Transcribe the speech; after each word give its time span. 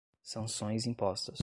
sanções 0.23 0.87
impostas 0.87 1.39